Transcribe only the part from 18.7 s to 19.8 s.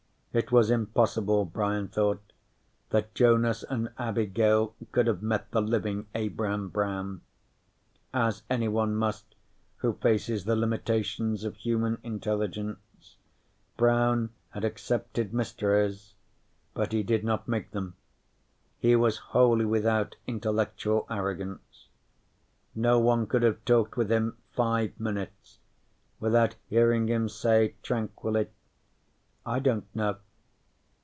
He was wholly